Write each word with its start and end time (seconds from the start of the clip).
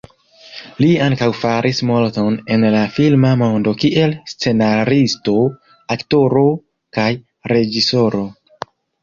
Li 0.83 0.87
ankaŭ 1.07 1.25
faris 1.41 1.81
multon 1.89 2.37
en 2.55 2.65
la 2.75 2.81
filma 2.95 3.33
mondo 3.41 3.75
kiel 3.83 4.17
scenaristo, 4.33 5.37
aktoro 5.99 6.45
kaj 6.99 7.07
reĝisoro. 7.55 8.27